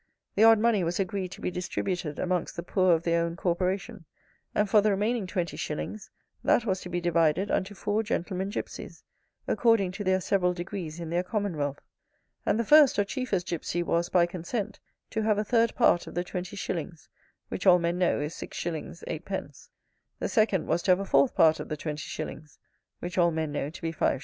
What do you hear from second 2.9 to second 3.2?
of